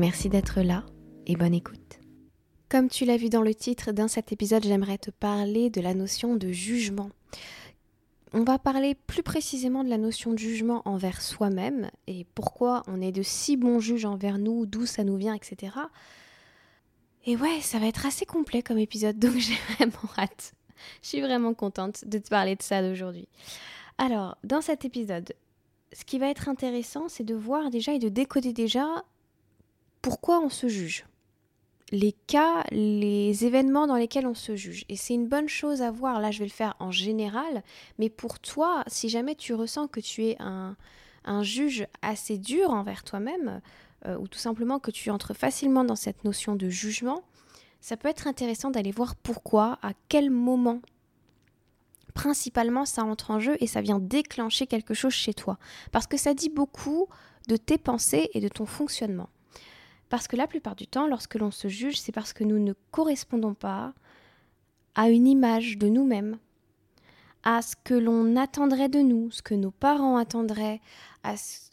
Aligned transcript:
Merci 0.00 0.30
d'être 0.30 0.62
là 0.62 0.86
et 1.26 1.36
bonne 1.36 1.52
écoute. 1.52 2.00
Comme 2.70 2.88
tu 2.88 3.04
l'as 3.04 3.18
vu 3.18 3.28
dans 3.28 3.42
le 3.42 3.54
titre, 3.54 3.92
dans 3.92 4.08
cet 4.08 4.32
épisode, 4.32 4.64
j'aimerais 4.64 4.96
te 4.96 5.10
parler 5.10 5.68
de 5.68 5.82
la 5.82 5.92
notion 5.92 6.36
de 6.36 6.50
jugement. 6.50 7.10
On 8.32 8.42
va 8.42 8.58
parler 8.58 8.94
plus 8.94 9.22
précisément 9.22 9.84
de 9.84 9.90
la 9.90 9.98
notion 9.98 10.32
de 10.32 10.38
jugement 10.38 10.80
envers 10.86 11.20
soi-même 11.20 11.90
et 12.06 12.24
pourquoi 12.34 12.82
on 12.86 13.02
est 13.02 13.12
de 13.12 13.22
si 13.22 13.58
bons 13.58 13.78
juges 13.78 14.06
envers 14.06 14.38
nous, 14.38 14.64
d'où 14.64 14.86
ça 14.86 15.04
nous 15.04 15.18
vient, 15.18 15.34
etc. 15.34 15.76
Et 17.26 17.36
ouais, 17.36 17.60
ça 17.60 17.78
va 17.78 17.86
être 17.86 18.06
assez 18.06 18.24
complet 18.24 18.62
comme 18.62 18.78
épisode, 18.78 19.18
donc 19.18 19.36
j'ai 19.36 19.58
vraiment 19.74 20.08
hâte. 20.16 20.54
Je 21.02 21.08
suis 21.08 21.20
vraiment 21.20 21.52
contente 21.52 22.06
de 22.06 22.16
te 22.16 22.30
parler 22.30 22.56
de 22.56 22.62
ça 22.62 22.80
d'aujourd'hui. 22.80 23.28
Alors, 23.98 24.38
dans 24.44 24.62
cet 24.62 24.86
épisode, 24.86 25.34
ce 25.92 26.06
qui 26.06 26.18
va 26.18 26.30
être 26.30 26.48
intéressant, 26.48 27.10
c'est 27.10 27.24
de 27.24 27.34
voir 27.34 27.68
déjà 27.68 27.92
et 27.92 27.98
de 27.98 28.08
décoder 28.08 28.54
déjà 28.54 29.04
pourquoi 30.02 30.40
on 30.40 30.48
se 30.48 30.68
juge 30.68 31.04
les 31.92 32.12
cas, 32.12 32.64
les 32.70 33.44
événements 33.44 33.86
dans 33.86 33.96
lesquels 33.96 34.26
on 34.26 34.34
se 34.34 34.54
juge. 34.54 34.84
Et 34.88 34.96
c'est 34.96 35.14
une 35.14 35.26
bonne 35.26 35.48
chose 35.48 35.82
à 35.82 35.90
voir. 35.90 36.20
Là, 36.20 36.30
je 36.30 36.38
vais 36.38 36.44
le 36.44 36.50
faire 36.50 36.76
en 36.78 36.90
général. 36.90 37.62
Mais 37.98 38.08
pour 38.08 38.38
toi, 38.38 38.84
si 38.86 39.08
jamais 39.08 39.34
tu 39.34 39.54
ressens 39.54 39.88
que 39.88 40.00
tu 40.00 40.26
es 40.26 40.36
un, 40.40 40.76
juge 41.42 41.86
assez 42.02 42.38
dur 42.38 42.70
envers 42.70 43.02
toi-même, 43.02 43.60
euh, 44.06 44.16
ou 44.18 44.28
tout 44.28 44.38
simplement 44.38 44.78
que 44.78 44.90
tu 44.90 45.10
entres 45.10 45.34
facilement 45.34 45.84
dans 45.84 45.96
cette 45.96 46.24
notion 46.24 46.54
de 46.54 46.68
jugement, 46.68 47.22
ça 47.80 47.96
peut 47.96 48.08
être 48.08 48.26
intéressant 48.26 48.70
d'aller 48.70 48.92
voir 48.92 49.16
pourquoi, 49.16 49.78
à 49.82 49.92
quel 50.08 50.30
moment 50.30 50.80
principalement 52.14 52.84
ça 52.84 53.04
entre 53.04 53.30
en 53.30 53.38
jeu 53.38 53.56
et 53.60 53.68
ça 53.68 53.80
vient 53.80 54.00
déclencher 54.00 54.66
quelque 54.66 54.94
chose 54.94 55.12
chez 55.12 55.32
toi. 55.32 55.58
Parce 55.92 56.06
que 56.06 56.16
ça 56.16 56.34
dit 56.34 56.48
beaucoup 56.48 57.08
de 57.48 57.56
tes 57.56 57.78
pensées 57.78 58.30
et 58.34 58.40
de 58.40 58.48
ton 58.48 58.66
fonctionnement. 58.66 59.28
Parce 60.10 60.28
que 60.28 60.36
la 60.36 60.46
plupart 60.46 60.76
du 60.76 60.86
temps, 60.86 61.06
lorsque 61.06 61.36
l'on 61.36 61.50
se 61.50 61.68
juge, 61.68 61.98
c'est 61.98 62.12
parce 62.12 62.32
que 62.32 62.44
nous 62.44 62.58
ne 62.58 62.74
correspondons 62.90 63.54
pas 63.54 63.94
à 64.94 65.08
une 65.08 65.26
image 65.26 65.78
de 65.78 65.88
nous-mêmes, 65.88 66.36
à 67.44 67.62
ce 67.62 67.74
que 67.84 67.94
l'on 67.94 68.36
attendrait 68.36 68.88
de 68.88 68.98
nous, 68.98 69.30
ce 69.30 69.40
que 69.40 69.54
nos 69.54 69.70
parents 69.70 70.16
attendraient, 70.16 70.80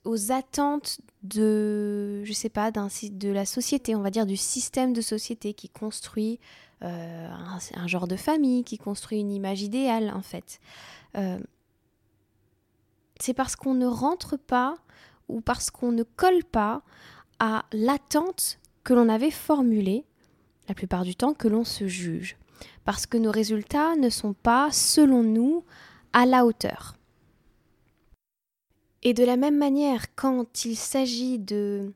aux 0.06 0.32
attentes 0.32 1.02
de, 1.24 2.24
je 2.24 2.32
sais 2.32 2.50
pas, 2.50 2.72
de 2.72 3.30
la 3.30 3.46
société, 3.46 3.96
on 3.96 4.02
va 4.02 4.12
dire 4.12 4.26
du 4.26 4.38
système 4.38 4.94
de 4.94 5.02
société 5.02 5.54
qui 5.54 5.68
construit 5.68 6.40
euh, 6.84 7.28
un, 7.74 7.88
genre 7.88 8.08
de 8.08 8.16
famille, 8.16 8.64
qui 8.64 8.78
construit 8.78 9.20
une 9.20 9.32
image 9.32 9.64
idéale 9.64 10.14
en 10.16 10.22
fait. 10.22 10.60
Euh, 11.18 11.40
c'est 13.20 13.34
parce 13.34 13.56
qu'on 13.56 13.74
ne 13.74 13.88
rentre 13.88 14.38
pas 14.38 14.76
ou 15.28 15.42
parce 15.42 15.72
qu'on 15.72 15.92
ne 15.92 16.04
colle 16.04 16.44
pas 16.44 16.84
à 17.40 17.66
l'attente 17.72 18.60
que 18.84 18.94
l'on 18.94 19.10
avait 19.10 19.32
formulée, 19.32 20.06
la 20.68 20.76
plupart 20.76 21.04
du 21.04 21.16
temps, 21.16 21.34
que 21.34 21.48
l'on 21.48 21.64
se 21.64 21.88
juge. 21.88 22.38
Parce 22.86 23.06
que 23.06 23.18
nos 23.18 23.32
résultats 23.32 23.96
ne 23.96 24.10
sont 24.10 24.34
pas, 24.34 24.72
selon 24.72 25.24
nous, 25.24 25.64
à 26.14 26.26
la 26.26 26.46
hauteur. 26.46 26.96
Et 29.04 29.14
de 29.14 29.24
la 29.24 29.38
même 29.38 29.58
manière, 29.58 30.16
quand 30.16 30.66
il 30.66 30.76
s'agit 30.76 31.40
de 31.40 31.94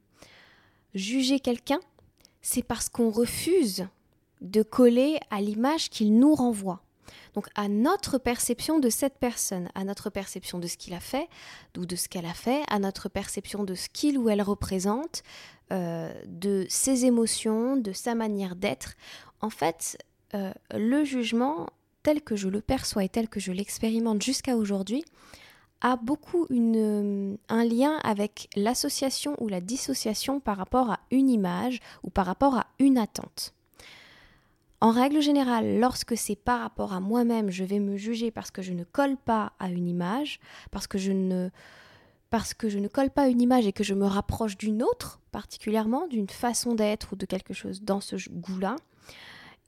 juger 0.94 1.40
quelqu'un, 1.40 1.80
c'est 2.42 2.64
parce 2.64 2.90
qu'on 2.90 3.10
refuse 3.10 3.88
de 4.42 4.64
coller 4.64 5.20
à 5.30 5.42
l'image 5.42 5.90
qu'il 5.90 6.18
nous 6.18 6.36
renvoie. 6.36 6.82
Donc 7.34 7.48
à 7.56 7.68
notre 7.68 8.18
perception 8.18 8.80
de 8.80 8.90
cette 8.90 9.18
personne, 9.18 9.70
à 9.76 9.84
notre 9.84 10.10
perception 10.10 10.60
de 10.60 10.68
ce 10.68 10.78
qu'il 10.78 10.94
a 10.94 11.00
fait, 11.00 11.30
ou 11.78 11.86
de 11.86 11.96
ce 11.96 12.10
qu'elle 12.10 12.26
a 12.26 12.34
fait, 12.34 12.64
à 12.68 12.80
notre 12.80 13.10
perception 13.10 13.64
de 13.64 13.76
ce 13.76 13.90
qu'il 13.90 14.18
ou 14.18 14.30
elle 14.30 14.42
représente, 14.42 15.24
euh, 15.72 16.12
de 16.26 16.66
ses 16.70 17.06
émotions, 17.06 17.78
de 17.78 17.94
sa 17.94 18.16
manière 18.16 18.56
d'être. 18.56 18.96
En 19.40 19.50
fait, 19.50 19.98
euh, 20.34 20.52
le 20.74 21.04
jugement, 21.04 21.68
tel 22.04 22.22
que 22.22 22.36
je 22.36 22.50
le 22.50 22.62
perçois 22.62 23.04
et 23.04 23.10
tel 23.10 23.30
que 23.30 23.40
je 23.40 23.52
l'expérimente 23.52 24.22
jusqu'à 24.22 24.58
aujourd'hui, 24.58 25.04
a 25.82 25.96
beaucoup 25.96 26.46
une, 26.50 27.38
un 27.50 27.66
lien 27.66 27.98
avec 28.04 28.50
l'association 28.56 29.36
ou 29.40 29.48
la 29.48 29.62
dissociation 29.62 30.40
par 30.40 30.58
rapport 30.58 30.92
à 30.92 31.00
une 31.10 31.30
image 31.30 31.80
ou 32.04 32.10
par 32.10 32.26
rapport 32.26 32.56
à 32.56 32.68
une 32.80 32.98
attente. 32.98 33.54
En 34.84 34.90
règle 34.90 35.22
générale, 35.22 35.80
lorsque 35.80 36.18
c'est 36.18 36.36
par 36.36 36.60
rapport 36.60 36.94
à 36.94 37.00
moi-même, 37.00 37.52
je 37.52 37.64
vais 37.64 37.80
me 37.80 37.98
juger 37.98 38.32
parce 38.32 38.50
que 38.50 38.64
je 38.64 38.74
ne 38.74 38.84
colle 38.84 39.16
pas 39.16 39.54
à 39.60 39.70
une 39.70 39.88
image, 39.88 40.40
parce 40.72 40.88
que 40.88 40.98
je 40.98 41.12
ne 41.12 41.50
parce 42.32 42.56
colle 42.92 43.12
pas 43.12 43.24
à 43.24 43.28
une 43.28 43.42
image 43.42 43.68
et 43.68 43.74
que 43.74 43.84
je 43.84 43.94
me 43.94 44.08
rapproche 44.08 44.58
d'une 44.58 44.82
autre, 44.82 45.20
particulièrement 45.32 46.08
d'une 46.08 46.30
façon 46.30 46.74
d'être 46.74 47.14
ou 47.14 47.16
de 47.16 47.28
quelque 47.28 47.54
chose 47.54 47.84
dans 47.84 48.02
ce 48.02 48.16
goût-là. 48.28 48.76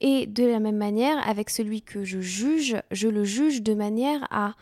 Et 0.00 0.26
de 0.26 0.44
la 0.44 0.58
même 0.58 0.78
manière, 0.78 1.16
avec 1.28 1.48
celui 1.48 1.82
que 1.82 2.02
je 2.02 2.20
juge, 2.20 2.76
je 2.90 3.06
le 3.06 3.22
juge 3.22 3.62
de 3.62 3.74
manière 3.74 4.26
à 4.32 4.54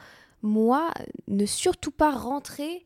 moi 0.42 0.90
ne 1.28 1.46
surtout 1.46 1.92
pas 1.92 2.10
rentrer 2.10 2.84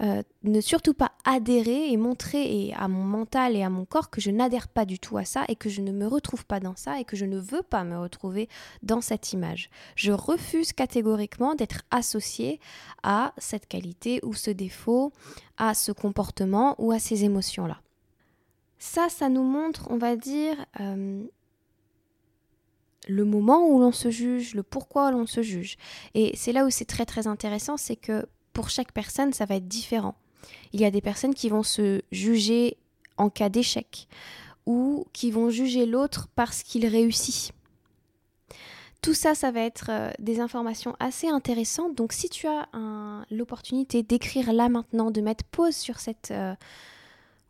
euh, 0.00 0.22
ne 0.42 0.60
surtout 0.60 0.92
pas 0.92 1.12
adhérer 1.24 1.92
et 1.92 1.96
montrer 1.96 2.72
à 2.76 2.88
mon 2.88 3.04
mental 3.04 3.54
et 3.54 3.62
à 3.62 3.70
mon 3.70 3.84
corps 3.84 4.10
que 4.10 4.20
je 4.20 4.32
n'adhère 4.32 4.66
pas 4.66 4.84
du 4.84 4.98
tout 4.98 5.16
à 5.18 5.24
ça 5.24 5.44
et 5.48 5.54
que 5.54 5.68
je 5.68 5.80
ne 5.82 5.92
me 5.92 6.06
retrouve 6.06 6.44
pas 6.46 6.58
dans 6.58 6.74
ça 6.74 6.98
et 6.98 7.04
que 7.04 7.16
je 7.16 7.24
ne 7.24 7.38
veux 7.38 7.62
pas 7.62 7.84
me 7.84 7.98
retrouver 7.98 8.48
dans 8.82 9.00
cette 9.00 9.32
image. 9.32 9.70
Je 9.94 10.10
refuse 10.10 10.72
catégoriquement 10.72 11.54
d'être 11.54 11.82
associé 11.92 12.58
à 13.04 13.34
cette 13.38 13.68
qualité 13.68 14.18
ou 14.24 14.34
ce 14.34 14.50
défaut, 14.50 15.12
à 15.58 15.74
ce 15.74 15.92
comportement 15.92 16.74
ou 16.78 16.90
à 16.90 16.98
ces 16.98 17.24
émotions-là. 17.24 17.80
Ça, 18.78 19.08
ça 19.08 19.28
nous 19.28 19.44
montre, 19.44 19.86
on 19.90 19.96
va 19.96 20.16
dire, 20.16 20.56
euh, 20.80 21.22
le 23.06 23.24
moment 23.24 23.68
où 23.68 23.78
l'on 23.78 23.92
se 23.92 24.10
juge, 24.10 24.54
le 24.54 24.62
pourquoi 24.62 25.10
l'on 25.10 25.26
se 25.26 25.42
juge. 25.42 25.76
Et 26.14 26.32
c'est 26.36 26.52
là 26.52 26.64
où 26.64 26.70
c'est 26.70 26.84
très 26.84 27.06
très 27.06 27.26
intéressant, 27.26 27.76
c'est 27.76 27.96
que 27.96 28.26
pour 28.54 28.70
chaque 28.70 28.92
personne, 28.92 29.34
ça 29.34 29.44
va 29.44 29.56
être 29.56 29.68
différent. 29.68 30.14
Il 30.72 30.80
y 30.80 30.86
a 30.86 30.90
des 30.90 31.02
personnes 31.02 31.34
qui 31.34 31.50
vont 31.50 31.62
se 31.62 32.00
juger 32.10 32.78
en 33.18 33.28
cas 33.28 33.50
d'échec 33.50 34.08
ou 34.64 35.06
qui 35.12 35.30
vont 35.30 35.50
juger 35.50 35.84
l'autre 35.84 36.28
parce 36.34 36.62
qu'il 36.62 36.86
réussit. 36.86 37.52
Tout 39.02 39.12
ça, 39.12 39.34
ça 39.34 39.50
va 39.50 39.60
être 39.60 39.90
euh, 39.90 40.10
des 40.18 40.40
informations 40.40 40.96
assez 40.98 41.28
intéressantes. 41.28 41.94
Donc 41.94 42.14
si 42.14 42.30
tu 42.30 42.46
as 42.46 42.68
l'opportunité 43.30 44.02
d'écrire 44.02 44.52
là 44.54 44.70
maintenant, 44.70 45.10
de 45.10 45.20
mettre 45.20 45.44
pause 45.44 45.76
sur 45.76 46.00
cette... 46.00 46.30
Euh, 46.30 46.54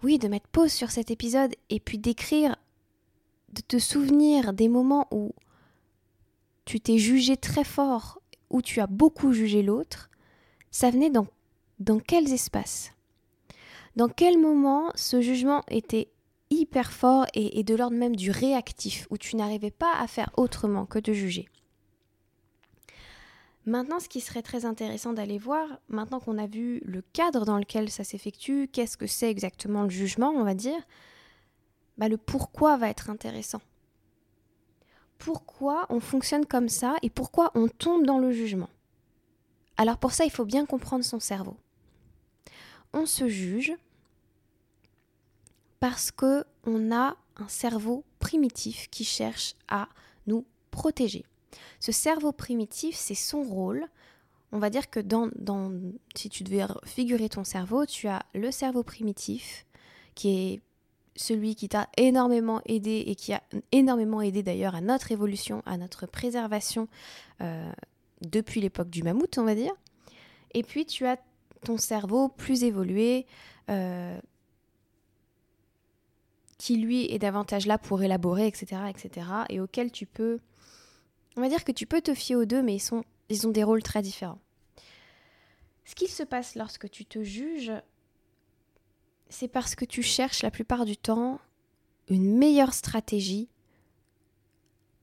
oui, 0.02 0.18
de 0.18 0.26
mettre 0.26 0.48
pause 0.48 0.72
sur 0.72 0.90
cet 0.90 1.12
épisode 1.12 1.54
et 1.70 1.78
puis 1.78 1.98
d'écrire, 1.98 2.56
de 3.52 3.62
te 3.62 3.78
souvenir 3.78 4.52
des 4.52 4.68
moments 4.68 5.06
où 5.12 5.32
tu 6.64 6.80
t'es 6.80 6.98
jugé 6.98 7.36
très 7.36 7.64
fort, 7.64 8.20
où 8.50 8.60
tu 8.60 8.80
as 8.80 8.86
beaucoup 8.86 9.32
jugé 9.32 9.62
l'autre, 9.62 10.10
ça 10.74 10.90
venait 10.90 11.08
dans, 11.08 11.28
quels 12.00 12.32
espaces? 12.32 12.90
Dans 13.94 14.08
quel 14.08 14.40
moment 14.40 14.90
ce 14.96 15.20
jugement 15.20 15.62
était 15.68 16.08
hyper 16.50 16.90
fort 16.90 17.26
et, 17.32 17.62
de 17.62 17.76
l'ordre 17.76 17.96
même 17.96 18.16
du 18.16 18.32
réactif, 18.32 19.06
où 19.08 19.16
tu 19.16 19.36
n'arrivais 19.36 19.70
pas 19.70 19.94
à 20.00 20.08
faire 20.08 20.30
autrement 20.36 20.84
que 20.84 20.98
de 20.98 21.12
juger? 21.12 21.48
Maintenant, 23.66 24.00
ce 24.00 24.08
qui 24.08 24.20
serait 24.20 24.42
très 24.42 24.64
intéressant 24.64 25.12
d'aller 25.12 25.38
voir, 25.38 25.78
maintenant 25.88 26.18
qu'on 26.18 26.38
a 26.38 26.48
vu 26.48 26.82
le 26.84 27.02
cadre 27.12 27.44
dans 27.44 27.58
lequel 27.58 27.88
ça 27.88 28.02
s'effectue, 28.02 28.66
qu'est-ce 28.66 28.96
que 28.96 29.06
c'est 29.06 29.30
exactement 29.30 29.84
le 29.84 29.90
jugement, 29.90 30.30
on 30.30 30.42
va 30.42 30.54
dire, 30.54 30.82
bah, 31.98 32.08
le 32.08 32.16
pourquoi 32.16 32.76
va 32.78 32.88
être 32.88 33.10
intéressant. 33.10 33.60
Pourquoi 35.18 35.86
on 35.88 36.00
fonctionne 36.00 36.46
comme 36.46 36.68
ça 36.68 36.96
et 37.02 37.10
pourquoi 37.10 37.52
on 37.54 37.68
tombe 37.68 38.04
dans 38.04 38.18
le 38.18 38.32
jugement? 38.32 38.70
Alors 39.76 39.98
pour 39.98 40.12
ça, 40.12 40.24
il 40.24 40.30
faut 40.30 40.44
bien 40.44 40.66
comprendre 40.66 41.04
son 41.04 41.20
cerveau. 41.20 41.56
On 42.92 43.06
se 43.06 43.28
juge 43.28 43.74
parce 45.80 46.10
que 46.10 46.44
on 46.64 46.92
a 46.92 47.16
un 47.36 47.48
cerveau 47.48 48.04
primitif 48.20 48.88
qui 48.90 49.04
cherche 49.04 49.54
à 49.68 49.88
nous 50.26 50.44
protéger. 50.70 51.24
Ce 51.80 51.92
cerveau 51.92 52.32
primitif, 52.32 52.96
c'est 52.96 53.14
son 53.14 53.42
rôle. 53.42 53.86
On 54.52 54.58
va 54.58 54.70
dire 54.70 54.88
que 54.88 55.00
dans, 55.00 55.30
si 56.14 56.30
tu 56.30 56.44
devais 56.44 56.64
figurer 56.84 57.28
ton 57.28 57.44
cerveau, 57.44 57.86
tu 57.86 58.06
as 58.06 58.24
le 58.34 58.50
cerveau 58.50 58.84
primitif 58.84 59.66
qui 60.14 60.28
est 60.30 60.60
celui 61.16 61.54
qui 61.54 61.68
t'a 61.68 61.88
énormément 61.96 62.60
aidé 62.66 63.04
et 63.06 63.14
qui 63.14 63.32
a 63.32 63.42
énormément 63.72 64.20
aidé 64.20 64.42
d'ailleurs 64.42 64.74
à 64.74 64.80
notre 64.80 65.12
évolution, 65.12 65.62
à 65.66 65.76
notre 65.76 66.06
préservation 66.06 66.88
euh, 67.40 67.72
depuis 68.22 68.60
l'époque 68.60 68.90
du 68.90 69.02
mammouth, 69.02 69.38
on 69.38 69.44
va 69.44 69.54
dire. 69.54 69.72
Et 70.52 70.62
puis 70.62 70.86
tu 70.86 71.06
as 71.06 71.18
ton 71.62 71.78
cerveau 71.78 72.28
plus 72.28 72.64
évolué, 72.64 73.26
euh, 73.70 74.18
qui 76.58 76.76
lui 76.76 77.12
est 77.12 77.18
davantage 77.18 77.66
là 77.66 77.78
pour 77.78 78.02
élaborer, 78.02 78.46
etc., 78.46 78.82
etc., 78.88 79.26
et 79.48 79.60
auquel 79.60 79.90
tu 79.90 80.06
peux, 80.06 80.38
on 81.36 81.40
va 81.40 81.48
dire 81.48 81.64
que 81.64 81.72
tu 81.72 81.86
peux 81.86 82.00
te 82.00 82.14
fier 82.14 82.36
aux 82.36 82.44
deux, 82.44 82.62
mais 82.62 82.76
ils, 82.76 83.02
ils 83.28 83.46
ont 83.46 83.50
des 83.50 83.64
rôles 83.64 83.82
très 83.82 84.02
différents. 84.02 84.38
Ce 85.84 85.94
qui 85.94 86.08
se 86.08 86.22
passe 86.22 86.54
lorsque 86.54 86.88
tu 86.90 87.04
te 87.04 87.22
juges, 87.22 87.72
c'est 89.28 89.48
parce 89.48 89.74
que 89.74 89.84
tu 89.84 90.02
cherches 90.02 90.42
la 90.42 90.50
plupart 90.50 90.84
du 90.84 90.96
temps 90.96 91.40
une 92.08 92.36
meilleure 92.36 92.74
stratégie 92.74 93.48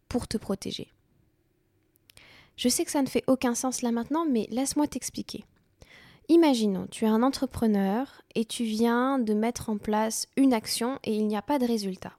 pour 0.07 0.27
te 0.27 0.37
protéger. 0.37 0.91
Je 2.61 2.69
sais 2.69 2.85
que 2.85 2.91
ça 2.91 3.01
ne 3.01 3.07
fait 3.07 3.23
aucun 3.25 3.55
sens 3.55 3.81
là 3.81 3.91
maintenant, 3.91 4.23
mais 4.29 4.45
laisse-moi 4.51 4.85
t'expliquer. 4.85 5.45
Imaginons, 6.29 6.85
tu 6.91 7.05
es 7.05 7.07
un 7.07 7.23
entrepreneur 7.23 8.21
et 8.35 8.45
tu 8.45 8.65
viens 8.65 9.17
de 9.17 9.33
mettre 9.33 9.71
en 9.71 9.79
place 9.79 10.27
une 10.37 10.53
action 10.53 10.99
et 11.03 11.15
il 11.15 11.25
n'y 11.25 11.35
a 11.35 11.41
pas 11.41 11.57
de 11.57 11.65
résultat. 11.65 12.13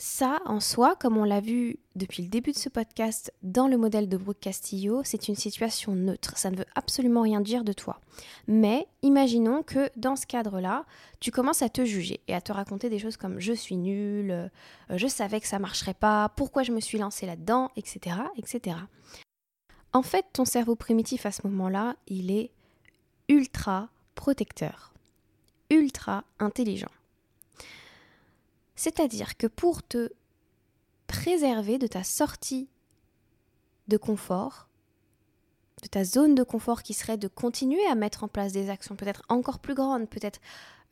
Ça, 0.00 0.38
en 0.44 0.60
soi, 0.60 0.94
comme 0.94 1.16
on 1.16 1.24
l'a 1.24 1.40
vu 1.40 1.80
depuis 1.96 2.22
le 2.22 2.28
début 2.28 2.52
de 2.52 2.56
ce 2.56 2.68
podcast 2.68 3.32
dans 3.42 3.66
le 3.66 3.76
modèle 3.76 4.08
de 4.08 4.16
Brooke 4.16 4.38
Castillo, 4.38 5.02
c'est 5.02 5.26
une 5.26 5.34
situation 5.34 5.96
neutre. 5.96 6.38
Ça 6.38 6.52
ne 6.52 6.56
veut 6.56 6.66
absolument 6.76 7.22
rien 7.22 7.40
dire 7.40 7.64
de 7.64 7.72
toi. 7.72 8.00
Mais 8.46 8.86
imaginons 9.02 9.64
que 9.64 9.90
dans 9.96 10.14
ce 10.14 10.24
cadre-là, 10.24 10.84
tu 11.18 11.32
commences 11.32 11.62
à 11.62 11.68
te 11.68 11.84
juger 11.84 12.20
et 12.28 12.34
à 12.36 12.40
te 12.40 12.52
raconter 12.52 12.90
des 12.90 13.00
choses 13.00 13.16
comme 13.16 13.40
je 13.40 13.52
suis 13.52 13.76
nul, 13.76 14.30
euh, 14.30 14.48
je 14.90 15.08
savais 15.08 15.40
que 15.40 15.48
ça 15.48 15.58
marcherait 15.58 15.94
pas, 15.94 16.28
pourquoi 16.28 16.62
je 16.62 16.70
me 16.70 16.78
suis 16.78 16.98
lancé 16.98 17.26
là-dedans, 17.26 17.72
etc., 17.74 18.18
etc. 18.36 18.76
En 19.92 20.02
fait, 20.02 20.26
ton 20.32 20.44
cerveau 20.44 20.76
primitif 20.76 21.26
à 21.26 21.32
ce 21.32 21.44
moment-là, 21.48 21.96
il 22.06 22.30
est 22.30 22.52
ultra 23.28 23.88
protecteur, 24.14 24.92
ultra 25.70 26.22
intelligent. 26.38 26.86
C'est-à-dire 28.78 29.36
que 29.36 29.48
pour 29.48 29.82
te 29.82 30.12
préserver 31.08 31.78
de 31.78 31.88
ta 31.88 32.04
sortie 32.04 32.68
de 33.88 33.96
confort, 33.96 34.68
de 35.82 35.88
ta 35.88 36.04
zone 36.04 36.36
de 36.36 36.44
confort 36.44 36.84
qui 36.84 36.94
serait 36.94 37.16
de 37.16 37.26
continuer 37.26 37.84
à 37.86 37.96
mettre 37.96 38.22
en 38.22 38.28
place 38.28 38.52
des 38.52 38.70
actions 38.70 38.94
peut-être 38.94 39.22
encore 39.28 39.58
plus 39.58 39.74
grandes, 39.74 40.08
peut-être 40.08 40.38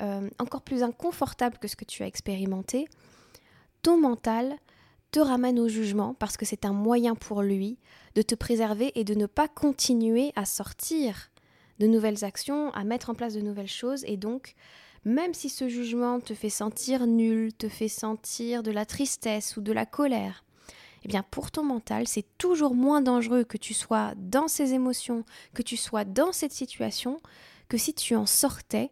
euh, 0.03 0.29
encore 0.41 0.63
plus 0.63 0.83
inconfortables 0.83 1.59
que 1.59 1.69
ce 1.69 1.77
que 1.77 1.85
tu 1.85 2.03
as 2.03 2.09
expérimenté, 2.09 2.89
ton 3.83 4.01
mental 4.01 4.57
te 5.13 5.21
ramène 5.21 5.61
au 5.61 5.69
jugement 5.69 6.15
parce 6.15 6.37
que 6.37 6.45
c'est 6.45 6.65
un 6.65 6.73
moyen 6.73 7.15
pour 7.15 7.41
lui 7.41 7.79
de 8.17 8.23
te 8.23 8.35
préserver 8.35 8.91
et 8.99 9.05
de 9.05 9.15
ne 9.15 9.27
pas 9.27 9.47
continuer 9.47 10.33
à 10.35 10.45
sortir 10.45 11.31
de 11.79 11.87
nouvelles 11.87 12.25
actions, 12.25 12.73
à 12.73 12.83
mettre 12.83 13.11
en 13.11 13.15
place 13.15 13.35
de 13.35 13.43
nouvelles 13.43 13.69
choses 13.69 14.03
et 14.07 14.17
donc 14.17 14.57
même 15.07 15.35
si 15.35 15.49
ce 15.49 15.69
jugement 15.69 16.19
te 16.19 16.35
fait 16.35 16.51
sentir 16.51 17.07
nul, 17.07 17.53
te 17.53 17.69
fait 17.69 17.89
sentir 17.89 18.65
de 18.65 18.73
la 18.73 18.85
tristesse 18.85 19.57
ou 19.57 19.61
de 19.61 19.73
la 19.73 19.87
colère, 19.87 20.45
eh 21.05 21.09
bien 21.09 21.23
pour 21.31 21.53
ton 21.53 21.63
mental, 21.63 22.09
c'est 22.09 22.27
toujours 22.39 22.75
moins 22.75 23.01
dangereux 23.01 23.45
que 23.45 23.57
tu 23.57 23.73
sois 23.73 24.15
dans 24.17 24.49
ces 24.49 24.75
émotions, 24.75 25.25
que 25.55 25.63
tu 25.63 25.77
sois 25.77 26.05
dans 26.05 26.33
cette 26.33 26.51
situation, 26.51 27.21
que 27.69 27.79
si 27.79 27.95
tu 27.95 28.17
en 28.17 28.27
sortais 28.27 28.91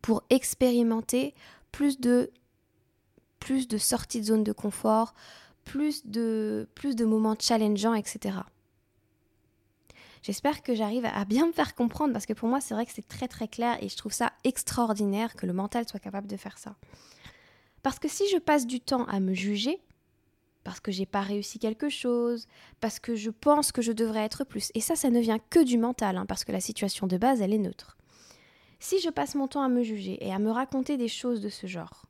pour 0.00 0.22
expérimenter 0.30 1.34
plus 1.72 2.00
de 2.00 2.30
plus 3.38 3.68
de 3.68 3.76
sorties 3.76 4.20
de 4.20 4.26
zone 4.26 4.44
de 4.44 4.52
confort, 4.52 5.12
plus 5.64 6.06
de 6.06 6.66
plus 6.74 6.96
de 6.96 7.04
moments 7.04 7.36
challengeants, 7.38 7.94
etc. 7.94 8.38
J'espère 10.22 10.62
que 10.62 10.74
j'arrive 10.74 11.04
à 11.04 11.24
bien 11.24 11.48
me 11.48 11.52
faire 11.52 11.74
comprendre 11.74 12.12
parce 12.12 12.26
que 12.26 12.32
pour 12.32 12.48
moi, 12.48 12.60
c'est 12.60 12.74
vrai 12.74 12.86
que 12.86 12.92
c'est 12.92 13.06
très 13.06 13.26
très 13.26 13.48
clair 13.48 13.76
et 13.82 13.88
je 13.88 13.96
trouve 13.96 14.12
ça 14.12 14.32
extraordinaire 14.44 15.34
que 15.34 15.46
le 15.46 15.52
mental 15.52 15.88
soit 15.88 15.98
capable 15.98 16.28
de 16.28 16.36
faire 16.36 16.58
ça. 16.58 16.76
Parce 17.82 17.98
que 17.98 18.08
si 18.08 18.28
je 18.30 18.38
passe 18.38 18.66
du 18.66 18.80
temps 18.80 19.04
à 19.06 19.18
me 19.18 19.34
juger, 19.34 19.80
parce 20.62 20.78
que 20.78 20.92
j'ai 20.92 21.06
pas 21.06 21.22
réussi 21.22 21.58
quelque 21.58 21.88
chose, 21.88 22.46
parce 22.80 23.00
que 23.00 23.16
je 23.16 23.30
pense 23.30 23.72
que 23.72 23.82
je 23.82 23.90
devrais 23.90 24.20
être 24.20 24.44
plus, 24.44 24.70
et 24.74 24.80
ça, 24.80 24.94
ça 24.94 25.10
ne 25.10 25.18
vient 25.18 25.40
que 25.50 25.64
du 25.64 25.76
mental, 25.76 26.16
hein, 26.16 26.26
parce 26.26 26.44
que 26.44 26.52
la 26.52 26.60
situation 26.60 27.08
de 27.08 27.16
base, 27.16 27.42
elle 27.42 27.52
est 27.52 27.58
neutre. 27.58 27.96
Si 28.78 29.00
je 29.00 29.10
passe 29.10 29.34
mon 29.34 29.48
temps 29.48 29.62
à 29.62 29.68
me 29.68 29.82
juger 29.82 30.24
et 30.24 30.32
à 30.32 30.38
me 30.38 30.50
raconter 30.50 30.96
des 30.96 31.08
choses 31.08 31.40
de 31.40 31.48
ce 31.48 31.66
genre, 31.66 32.06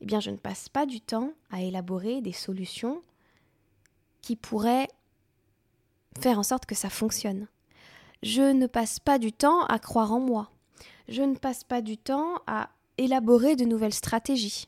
eh 0.00 0.06
bien, 0.06 0.20
je 0.20 0.30
ne 0.30 0.36
passe 0.36 0.70
pas 0.70 0.86
du 0.86 1.02
temps 1.02 1.32
à 1.50 1.60
élaborer 1.60 2.22
des 2.22 2.32
solutions 2.32 3.02
qui 4.22 4.36
pourraient 4.36 4.88
faire 6.18 6.38
en 6.38 6.42
sorte 6.42 6.66
que 6.66 6.74
ça 6.74 6.90
fonctionne. 6.90 7.46
Je 8.22 8.42
ne 8.42 8.66
passe 8.66 8.98
pas 8.98 9.18
du 9.18 9.32
temps 9.32 9.64
à 9.66 9.78
croire 9.78 10.12
en 10.12 10.20
moi. 10.20 10.50
Je 11.08 11.22
ne 11.22 11.36
passe 11.36 11.64
pas 11.64 11.82
du 11.82 11.96
temps 11.96 12.34
à 12.46 12.70
élaborer 12.98 13.56
de 13.56 13.64
nouvelles 13.64 13.94
stratégies. 13.94 14.66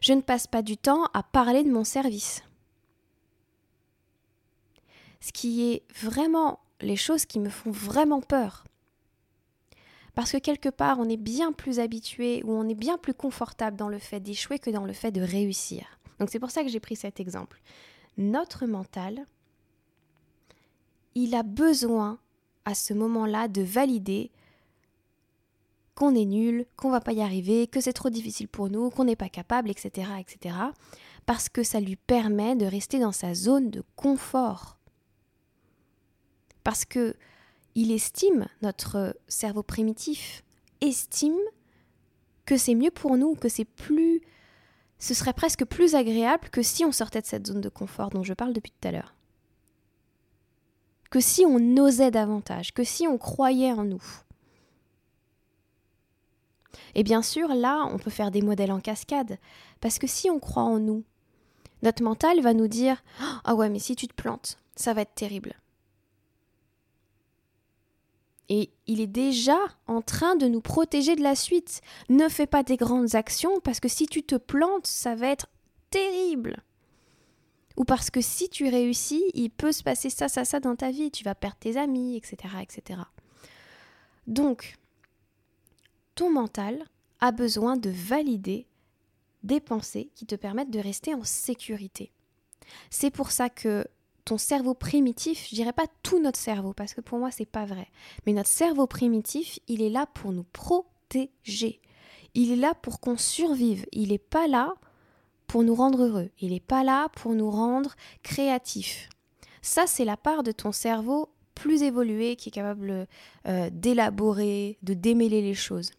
Je 0.00 0.12
ne 0.12 0.20
passe 0.20 0.46
pas 0.46 0.62
du 0.62 0.76
temps 0.76 1.04
à 1.12 1.22
parler 1.22 1.62
de 1.62 1.70
mon 1.70 1.84
service. 1.84 2.42
Ce 5.20 5.32
qui 5.32 5.72
est 5.72 5.82
vraiment 5.94 6.60
les 6.80 6.96
choses 6.96 7.24
qui 7.26 7.40
me 7.40 7.48
font 7.48 7.70
vraiment 7.70 8.20
peur. 8.20 8.64
Parce 10.14 10.32
que 10.32 10.38
quelque 10.38 10.68
part, 10.68 10.98
on 11.00 11.08
est 11.08 11.16
bien 11.16 11.52
plus 11.52 11.80
habitué 11.80 12.42
ou 12.44 12.52
on 12.52 12.68
est 12.68 12.74
bien 12.74 12.98
plus 12.98 13.14
confortable 13.14 13.76
dans 13.76 13.88
le 13.88 13.98
fait 13.98 14.20
d'échouer 14.20 14.58
que 14.58 14.70
dans 14.70 14.84
le 14.84 14.92
fait 14.92 15.10
de 15.10 15.20
réussir. 15.20 15.98
Donc 16.18 16.30
c'est 16.30 16.38
pour 16.38 16.50
ça 16.50 16.62
que 16.62 16.68
j'ai 16.68 16.80
pris 16.80 16.96
cet 16.96 17.18
exemple. 17.18 17.60
Notre 18.16 18.66
mental 18.66 19.26
il 21.14 21.34
a 21.34 21.42
besoin 21.42 22.18
à 22.64 22.74
ce 22.74 22.94
moment-là 22.94 23.48
de 23.48 23.62
valider 23.62 24.30
qu'on 25.94 26.14
est 26.14 26.24
nul, 26.24 26.66
qu'on 26.76 26.90
va 26.90 27.00
pas 27.00 27.12
y 27.12 27.20
arriver, 27.20 27.66
que 27.66 27.80
c'est 27.80 27.92
trop 27.92 28.10
difficile 28.10 28.48
pour 28.48 28.68
nous, 28.68 28.90
qu'on 28.90 29.04
n'est 29.04 29.16
pas 29.16 29.28
capable, 29.28 29.70
etc., 29.70 30.10
etc. 30.18 30.56
Parce 31.26 31.48
que 31.48 31.62
ça 31.62 31.80
lui 31.80 31.96
permet 31.96 32.56
de 32.56 32.66
rester 32.66 32.98
dans 32.98 33.12
sa 33.12 33.34
zone 33.34 33.70
de 33.70 33.82
confort. 33.96 34.78
Parce 36.64 36.84
que 36.84 37.14
il 37.76 37.92
estime, 37.92 38.46
notre 38.62 39.16
cerveau 39.28 39.62
primitif 39.62 40.44
estime 40.80 41.38
que 42.46 42.56
c'est 42.56 42.74
mieux 42.74 42.90
pour 42.90 43.16
nous, 43.16 43.34
que 43.34 43.48
c'est 43.48 43.64
plus, 43.64 44.20
ce 44.98 45.14
serait 45.14 45.32
presque 45.32 45.64
plus 45.64 45.94
agréable 45.94 46.50
que 46.50 46.62
si 46.62 46.84
on 46.84 46.92
sortait 46.92 47.20
de 47.20 47.26
cette 47.26 47.46
zone 47.46 47.60
de 47.60 47.68
confort 47.68 48.10
dont 48.10 48.22
je 48.22 48.34
parle 48.34 48.52
depuis 48.52 48.70
tout 48.70 48.88
à 48.88 48.92
l'heure 48.92 49.14
que 51.14 51.20
si 51.20 51.46
on 51.46 51.76
osait 51.76 52.10
davantage, 52.10 52.74
que 52.74 52.82
si 52.82 53.06
on 53.06 53.18
croyait 53.18 53.70
en 53.70 53.84
nous. 53.84 54.02
Et 56.96 57.04
bien 57.04 57.22
sûr, 57.22 57.54
là, 57.54 57.88
on 57.92 57.98
peut 57.98 58.10
faire 58.10 58.32
des 58.32 58.42
modèles 58.42 58.72
en 58.72 58.80
cascade, 58.80 59.38
parce 59.80 60.00
que 60.00 60.08
si 60.08 60.28
on 60.28 60.40
croit 60.40 60.64
en 60.64 60.80
nous, 60.80 61.04
notre 61.82 62.02
mental 62.02 62.40
va 62.40 62.52
nous 62.52 62.66
dire 62.66 63.04
Ah 63.44 63.54
ouais, 63.54 63.68
mais 63.68 63.78
si 63.78 63.94
tu 63.94 64.08
te 64.08 64.14
plantes, 64.14 64.58
ça 64.74 64.92
va 64.92 65.02
être 65.02 65.14
terrible. 65.14 65.54
Et 68.48 68.72
il 68.88 69.00
est 69.00 69.06
déjà 69.06 69.58
en 69.86 70.02
train 70.02 70.34
de 70.34 70.48
nous 70.48 70.60
protéger 70.60 71.14
de 71.14 71.22
la 71.22 71.36
suite. 71.36 71.80
Ne 72.08 72.28
fais 72.28 72.48
pas 72.48 72.64
des 72.64 72.76
grandes 72.76 73.14
actions 73.14 73.60
parce 73.60 73.78
que 73.78 73.88
si 73.88 74.06
tu 74.06 74.24
te 74.24 74.34
plantes, 74.34 74.88
ça 74.88 75.14
va 75.14 75.28
être 75.28 75.46
terrible. 75.90 76.64
Ou 77.76 77.84
parce 77.84 78.10
que 78.10 78.20
si 78.20 78.48
tu 78.48 78.68
réussis, 78.68 79.24
il 79.34 79.50
peut 79.50 79.72
se 79.72 79.82
passer 79.82 80.10
ça, 80.10 80.28
ça, 80.28 80.44
ça 80.44 80.60
dans 80.60 80.76
ta 80.76 80.90
vie, 80.90 81.10
tu 81.10 81.24
vas 81.24 81.34
perdre 81.34 81.56
tes 81.58 81.76
amis, 81.76 82.16
etc. 82.16 82.54
etc. 82.62 83.00
Donc, 84.26 84.76
ton 86.14 86.30
mental 86.30 86.84
a 87.20 87.32
besoin 87.32 87.76
de 87.76 87.90
valider 87.90 88.66
des 89.42 89.60
pensées 89.60 90.10
qui 90.14 90.26
te 90.26 90.34
permettent 90.34 90.70
de 90.70 90.78
rester 90.78 91.14
en 91.14 91.24
sécurité. 91.24 92.12
C'est 92.90 93.10
pour 93.10 93.30
ça 93.30 93.50
que 93.50 93.86
ton 94.24 94.38
cerveau 94.38 94.74
primitif, 94.74 95.46
je 95.50 95.54
dirais 95.54 95.72
pas 95.72 95.86
tout 96.02 96.20
notre 96.20 96.38
cerveau 96.38 96.72
parce 96.72 96.94
que 96.94 97.02
pour 97.02 97.18
moi 97.18 97.30
c'est 97.30 97.44
pas 97.44 97.66
vrai, 97.66 97.88
mais 98.24 98.32
notre 98.32 98.48
cerveau 98.48 98.86
primitif, 98.86 99.58
il 99.68 99.82
est 99.82 99.90
là 99.90 100.06
pour 100.06 100.32
nous 100.32 100.44
protéger. 100.44 101.80
Il 102.32 102.50
est 102.50 102.56
là 102.56 102.74
pour 102.74 103.00
qu'on 103.00 103.18
survive, 103.18 103.86
il 103.92 104.08
n'est 104.08 104.18
pas 104.18 104.48
là 104.48 104.74
pour 105.54 105.62
nous 105.62 105.76
rendre 105.76 106.02
heureux, 106.02 106.30
il 106.40 106.50
n'est 106.50 106.58
pas 106.58 106.82
là 106.82 107.08
pour 107.10 107.32
nous 107.32 107.48
rendre 107.48 107.94
créatifs. 108.24 109.08
Ça, 109.62 109.86
c'est 109.86 110.04
la 110.04 110.16
part 110.16 110.42
de 110.42 110.50
ton 110.50 110.72
cerveau 110.72 111.28
plus 111.54 111.84
évolué 111.84 112.34
qui 112.34 112.48
est 112.48 112.52
capable 112.52 113.06
euh, 113.46 113.70
d'élaborer, 113.70 114.78
de 114.82 114.94
démêler 114.94 115.42
les 115.42 115.54
choses. 115.54 115.92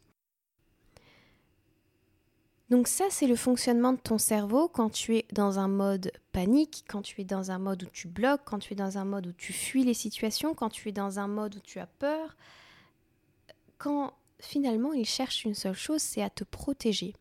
Donc 2.69 2.89
ça, 2.89 3.05
c'est 3.09 3.27
le 3.27 3.37
fonctionnement 3.37 3.93
de 3.93 3.97
ton 3.97 4.17
cerveau 4.17 4.67
quand 4.67 4.89
tu 4.89 5.15
es 5.15 5.25
dans 5.31 5.57
un 5.57 5.69
mode 5.69 6.11
panique, 6.33 6.83
quand 6.89 7.01
tu 7.01 7.21
es 7.21 7.23
dans 7.23 7.49
un 7.49 7.57
mode 7.57 7.83
où 7.83 7.89
tu 7.93 8.09
bloques, 8.09 8.41
quand 8.43 8.59
tu 8.59 8.73
es 8.73 8.75
dans 8.75 8.97
un 8.97 9.05
mode 9.05 9.27
où 9.27 9.31
tu 9.31 9.53
fuis 9.53 9.85
les 9.85 9.93
situations, 9.93 10.53
quand 10.53 10.67
tu 10.67 10.89
es 10.89 10.91
dans 10.91 11.17
un 11.17 11.29
mode 11.29 11.55
où 11.55 11.61
tu 11.61 11.79
as 11.79 11.87
peur, 11.87 12.35
quand 13.77 14.11
finalement, 14.41 14.91
il 14.91 15.05
cherche 15.05 15.45
une 15.45 15.55
seule 15.55 15.75
chose, 15.75 16.01
c'est 16.01 16.21
à 16.21 16.29
te 16.29 16.43
protéger. 16.43 17.13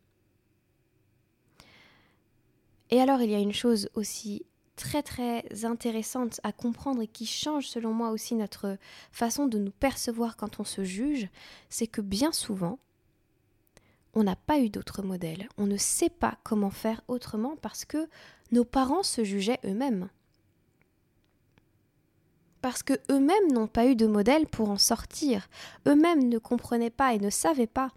Et 2.90 3.00
alors, 3.00 3.22
il 3.22 3.30
y 3.30 3.34
a 3.34 3.40
une 3.40 3.52
chose 3.52 3.88
aussi 3.94 4.44
très 4.76 5.02
très 5.02 5.64
intéressante 5.64 6.40
à 6.42 6.52
comprendre 6.52 7.02
et 7.02 7.06
qui 7.06 7.26
change 7.26 7.68
selon 7.68 7.92
moi 7.92 8.10
aussi 8.10 8.34
notre 8.34 8.76
façon 9.12 9.46
de 9.46 9.58
nous 9.58 9.70
percevoir 9.70 10.36
quand 10.36 10.60
on 10.60 10.64
se 10.64 10.84
juge, 10.84 11.28
c'est 11.68 11.86
que 11.86 12.00
bien 12.00 12.32
souvent, 12.32 12.78
on 14.14 14.24
n'a 14.24 14.36
pas 14.36 14.58
eu 14.58 14.70
d'autre 14.70 15.02
modèle. 15.02 15.48
On 15.58 15.66
ne 15.66 15.76
sait 15.76 16.10
pas 16.10 16.38
comment 16.44 16.70
faire 16.70 17.02
autrement 17.08 17.56
parce 17.56 17.84
que 17.84 18.08
nos 18.52 18.64
parents 18.64 19.02
se 19.02 19.24
jugeaient 19.24 19.60
eux-mêmes. 19.64 20.08
Parce 22.60 22.82
que 22.82 22.94
eux-mêmes 23.10 23.52
n'ont 23.52 23.66
pas 23.66 23.86
eu 23.86 23.96
de 23.96 24.06
modèle 24.06 24.46
pour 24.46 24.70
en 24.70 24.78
sortir. 24.78 25.48
Eux-mêmes 25.86 26.28
ne 26.28 26.38
comprenaient 26.38 26.90
pas 26.90 27.14
et 27.14 27.18
ne 27.18 27.30
savaient 27.30 27.66
pas 27.66 27.92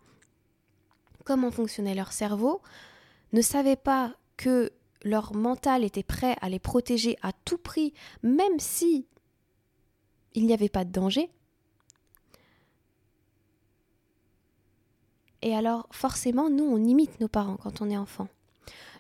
comment 1.24 1.52
fonctionnait 1.52 1.96
leur 1.96 2.14
cerveau, 2.14 2.62
ne 3.34 3.42
savaient 3.42 3.76
pas 3.76 4.16
que 4.38 4.72
leur 5.08 5.34
mental 5.34 5.84
était 5.84 6.04
prêt 6.04 6.36
à 6.42 6.50
les 6.50 6.60
protéger 6.60 7.18
à 7.22 7.32
tout 7.34 7.58
prix, 7.58 7.94
même 8.22 8.60
si 8.60 9.08
il 10.34 10.46
n'y 10.46 10.54
avait 10.54 10.70
pas 10.70 10.86
de 10.86 10.92
danger. 10.92 11.32
Et 15.42 15.56
alors, 15.56 15.88
forcément, 15.92 16.50
nous, 16.50 16.66
on 16.66 16.84
imite 16.84 17.20
nos 17.20 17.28
parents 17.28 17.58
quand 17.58 17.82
on 17.82 17.90
est 17.90 17.98
enfant. 17.98 18.28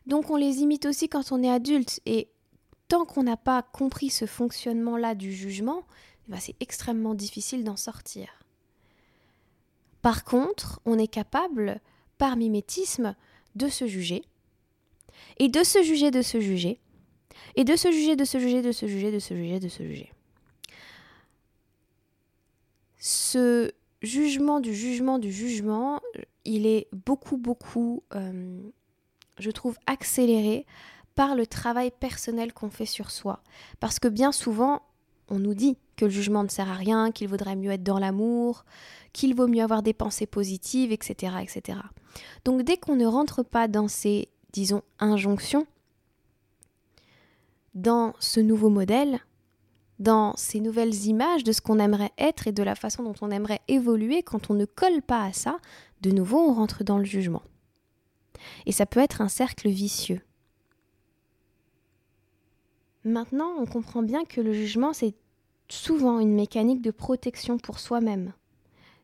Donc, 0.05 0.29
on 0.29 0.35
les 0.35 0.59
imite 0.59 0.85
aussi 0.85 1.09
quand 1.09 1.31
on 1.31 1.43
est 1.43 1.49
adulte. 1.49 1.99
Et 2.05 2.29
tant 2.87 3.05
qu'on 3.05 3.23
n'a 3.23 3.37
pas 3.37 3.61
compris 3.61 4.09
ce 4.09 4.25
fonctionnement-là 4.25 5.15
du 5.15 5.33
jugement, 5.33 5.83
eh 6.27 6.31
ben, 6.31 6.39
c'est 6.39 6.55
extrêmement 6.59 7.15
difficile 7.15 7.63
d'en 7.63 7.75
sortir. 7.75 8.27
Par 10.01 10.23
contre, 10.23 10.79
on 10.85 10.97
est 10.97 11.07
capable, 11.07 11.81
par 12.17 12.37
mimétisme, 12.37 13.15
de 13.55 13.67
se 13.67 13.87
juger, 13.87 14.23
et 15.39 15.49
de 15.49 15.63
se 15.63 15.83
juger, 15.83 16.11
de 16.11 16.21
se 16.21 16.39
juger, 16.39 16.79
et 17.55 17.63
de 17.63 17.75
se 17.75 17.91
juger, 17.91 18.15
de 18.15 18.25
se 18.25 18.39
juger, 18.39 18.61
de 18.61 18.71
se 18.71 18.87
juger, 18.87 19.11
de 19.11 19.19
se 19.19 19.35
juger, 19.35 19.59
de 19.59 19.67
se 19.69 19.83
juger. 19.83 20.11
Ce 22.99 23.71
jugement 24.01 24.59
du 24.59 24.73
jugement 24.73 25.19
du 25.19 25.31
jugement, 25.31 26.01
il 26.45 26.65
est 26.65 26.87
beaucoup, 26.91 27.37
beaucoup, 27.37 28.03
euh, 28.15 28.61
je 29.39 29.51
trouve, 29.51 29.77
accéléré 29.85 30.65
par 31.15 31.35
le 31.35 31.47
travail 31.47 31.91
personnel 31.91 32.53
qu'on 32.53 32.69
fait 32.69 32.85
sur 32.85 33.11
soi. 33.11 33.41
Parce 33.79 33.99
que 33.99 34.07
bien 34.07 34.31
souvent, 34.31 34.83
on 35.29 35.39
nous 35.39 35.55
dit 35.55 35.77
que 35.95 36.05
le 36.05 36.11
jugement 36.11 36.43
ne 36.43 36.47
sert 36.47 36.69
à 36.69 36.75
rien, 36.75 37.11
qu'il 37.11 37.27
vaudrait 37.27 37.55
mieux 37.55 37.71
être 37.71 37.83
dans 37.83 37.99
l'amour, 37.99 38.65
qu'il 39.13 39.35
vaut 39.35 39.47
mieux 39.47 39.63
avoir 39.63 39.81
des 39.81 39.93
pensées 39.93 40.27
positives, 40.27 40.91
etc. 40.91 41.33
etc. 41.41 41.79
Donc 42.45 42.61
dès 42.61 42.77
qu'on 42.77 42.95
ne 42.95 43.05
rentre 43.05 43.43
pas 43.43 43.67
dans 43.67 43.87
ces 43.87 44.29
disons, 44.53 44.81
injonction 44.99 45.67
dans 47.73 48.15
ce 48.19 48.39
nouveau 48.39 48.69
modèle, 48.69 49.19
dans 49.99 50.35
ces 50.35 50.59
nouvelles 50.59 51.05
images 51.05 51.43
de 51.43 51.51
ce 51.51 51.61
qu'on 51.61 51.79
aimerait 51.79 52.11
être 52.17 52.47
et 52.47 52.51
de 52.51 52.63
la 52.63 52.75
façon 52.75 53.03
dont 53.03 53.15
on 53.21 53.31
aimerait 53.31 53.61
évoluer, 53.67 54.23
quand 54.23 54.49
on 54.49 54.55
ne 54.55 54.65
colle 54.65 55.01
pas 55.01 55.23
à 55.23 55.33
ça, 55.33 55.57
de 56.01 56.11
nouveau 56.11 56.39
on 56.39 56.53
rentre 56.53 56.83
dans 56.83 56.97
le 56.97 57.05
jugement. 57.05 57.43
Et 58.65 58.71
ça 58.71 58.85
peut 58.85 58.99
être 58.99 59.21
un 59.21 59.27
cercle 59.27 59.69
vicieux. 59.69 60.21
Maintenant, 63.03 63.53
on 63.57 63.65
comprend 63.65 64.03
bien 64.03 64.25
que 64.25 64.41
le 64.41 64.53
jugement, 64.53 64.91
c'est 64.91 65.15
souvent 65.69 66.19
une 66.19 66.33
mécanique 66.33 66.81
de 66.81 66.91
protection 66.91 67.57
pour 67.57 67.79
soi-même. 67.79 68.33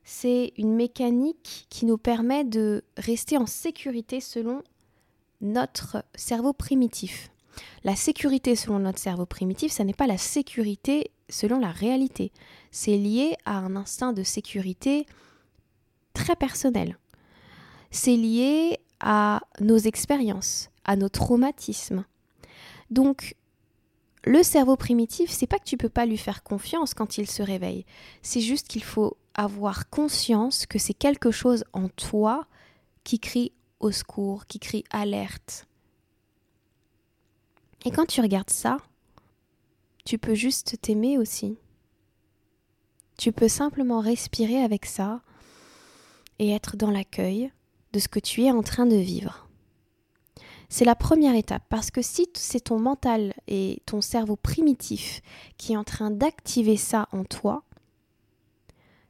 C'est 0.03 0.51
une 0.57 0.75
mécanique 0.75 1.67
qui 1.69 1.85
nous 1.85 1.97
permet 1.97 2.43
de 2.43 2.83
rester 2.97 3.37
en 3.37 3.45
sécurité 3.45 4.19
selon 4.19 4.61
notre 5.43 6.03
cerveau 6.15 6.53
primitif. 6.53 7.29
La 7.83 7.95
sécurité 7.95 8.55
selon 8.55 8.79
notre 8.79 8.97
cerveau 8.97 9.27
primitif, 9.27 9.71
ça 9.71 9.83
n'est 9.83 9.93
pas 9.93 10.07
la 10.07 10.17
sécurité 10.17 11.11
selon 11.29 11.59
la 11.59 11.69
réalité. 11.69 12.31
C'est 12.71 12.97
lié 12.97 13.35
à 13.45 13.57
un 13.57 13.75
instinct 13.75 14.13
de 14.13 14.23
sécurité 14.23 15.05
très 16.13 16.35
personnel. 16.35 16.97
C'est 17.91 18.15
lié 18.15 18.79
à 18.99 19.41
nos 19.59 19.77
expériences, 19.77 20.69
à 20.85 20.95
nos 20.95 21.09
traumatismes. 21.09 22.05
Donc, 22.89 23.35
le 24.23 24.41
cerveau 24.41 24.77
primitif, 24.77 25.29
c'est 25.29 25.47
pas 25.47 25.59
que 25.59 25.65
tu 25.65 25.77
peux 25.77 25.89
pas 25.89 26.05
lui 26.05 26.17
faire 26.17 26.43
confiance 26.43 26.93
quand 26.93 27.17
il 27.17 27.29
se 27.29 27.43
réveille. 27.43 27.85
C'est 28.21 28.39
juste 28.39 28.67
qu'il 28.67 28.83
faut 28.83 29.17
avoir 29.33 29.89
conscience 29.89 30.65
que 30.65 30.79
c'est 30.79 30.93
quelque 30.93 31.31
chose 31.31 31.65
en 31.73 31.89
toi 31.89 32.47
qui 33.03 33.19
crie 33.19 33.51
secours, 33.91 34.45
qui 34.45 34.59
crie 34.59 34.83
alerte. 34.89 35.67
Et 37.85 37.91
quand 37.91 38.05
tu 38.05 38.21
regardes 38.21 38.49
ça, 38.49 38.77
tu 40.05 40.17
peux 40.17 40.35
juste 40.35 40.79
t'aimer 40.81 41.17
aussi. 41.17 41.57
Tu 43.17 43.31
peux 43.31 43.47
simplement 43.47 43.99
respirer 43.99 44.63
avec 44.63 44.85
ça 44.85 45.21
et 46.39 46.51
être 46.51 46.77
dans 46.77 46.91
l'accueil 46.91 47.51
de 47.93 47.99
ce 47.99 48.07
que 48.07 48.19
tu 48.19 48.43
es 48.43 48.51
en 48.51 48.63
train 48.63 48.85
de 48.85 48.95
vivre. 48.95 49.47
C'est 50.69 50.85
la 50.85 50.95
première 50.95 51.35
étape 51.35 51.63
parce 51.69 51.91
que 51.91 52.01
si 52.01 52.27
c'est 52.33 52.61
ton 52.61 52.79
mental 52.79 53.35
et 53.47 53.81
ton 53.85 54.01
cerveau 54.01 54.35
primitif 54.35 55.21
qui 55.57 55.73
est 55.73 55.77
en 55.77 55.83
train 55.83 56.09
d'activer 56.09 56.77
ça 56.77 57.07
en 57.11 57.23
toi, 57.23 57.63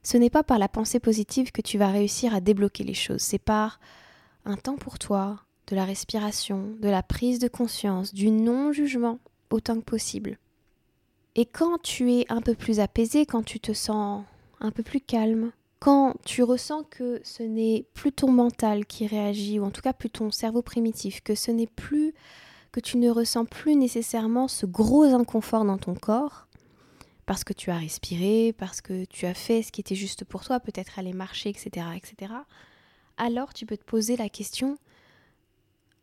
ce 0.01 0.17
n'est 0.17 0.29
pas 0.29 0.43
par 0.43 0.59
la 0.59 0.67
pensée 0.67 0.99
positive 0.99 1.53
que 1.53 1.61
tu 1.61 1.77
vas 1.77 1.87
réussir 1.87 2.35
à 2.35 2.41
débloquer 2.41 2.83
les 2.83 2.93
choses, 2.93 3.21
c'est 3.21 3.39
par 3.39 3.79
un 4.45 4.55
temps 4.55 4.77
pour 4.77 4.99
toi, 4.99 5.39
de 5.67 5.75
la 5.75 5.85
respiration, 5.85 6.75
de 6.79 6.89
la 6.89 7.03
prise 7.03 7.39
de 7.39 7.47
conscience, 7.47 8.13
du 8.13 8.31
non-jugement 8.31 9.19
autant 9.49 9.75
que 9.75 9.85
possible. 9.85 10.37
Et 11.35 11.45
quand 11.45 11.81
tu 11.81 12.11
es 12.11 12.25
un 12.29 12.41
peu 12.41 12.53
plus 12.53 12.79
apaisé, 12.79 13.25
quand 13.25 13.43
tu 13.43 13.59
te 13.59 13.73
sens 13.73 14.23
un 14.59 14.71
peu 14.71 14.83
plus 14.83 15.01
calme, 15.01 15.51
quand 15.79 16.15
tu 16.25 16.43
ressens 16.43 16.83
que 16.83 17.19
ce 17.23 17.43
n'est 17.43 17.85
plus 17.93 18.11
ton 18.11 18.31
mental 18.31 18.85
qui 18.85 19.07
réagit, 19.07 19.59
ou 19.59 19.65
en 19.65 19.71
tout 19.71 19.81
cas 19.81 19.93
plus 19.93 20.09
ton 20.09 20.31
cerveau 20.31 20.61
primitif, 20.61 21.21
que 21.21 21.35
ce 21.35 21.51
n'est 21.51 21.67
plus, 21.67 22.13
que 22.71 22.79
tu 22.79 22.97
ne 22.97 23.09
ressens 23.09 23.45
plus 23.45 23.75
nécessairement 23.75 24.47
ce 24.47 24.65
gros 24.65 25.03
inconfort 25.03 25.65
dans 25.65 25.77
ton 25.77 25.95
corps, 25.95 26.47
parce 27.25 27.43
que 27.43 27.53
tu 27.53 27.71
as 27.71 27.77
respiré, 27.77 28.53
parce 28.57 28.81
que 28.81 29.05
tu 29.05 29.25
as 29.25 29.33
fait 29.33 29.61
ce 29.61 29.71
qui 29.71 29.81
était 29.81 29.95
juste 29.95 30.25
pour 30.25 30.43
toi, 30.43 30.59
peut-être 30.59 30.99
aller 30.99 31.13
marcher, 31.13 31.49
etc., 31.49 31.87
etc., 31.95 32.33
alors 33.23 33.53
tu 33.53 33.65
peux 33.65 33.77
te 33.77 33.85
poser 33.85 34.17
la 34.17 34.27
question 34.27 34.77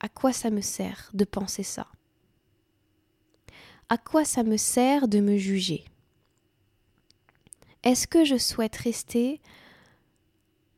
à 0.00 0.08
quoi 0.08 0.32
ça 0.32 0.48
me 0.48 0.62
sert 0.62 1.10
de 1.12 1.24
penser 1.24 1.62
ça? 1.62 1.86
À 3.90 3.98
quoi 3.98 4.24
ça 4.24 4.42
me 4.42 4.56
sert 4.56 5.06
de 5.06 5.20
me 5.20 5.36
juger? 5.36 5.84
Est-ce 7.82 8.06
que 8.06 8.24
je 8.24 8.38
souhaite 8.38 8.76
rester 8.76 9.40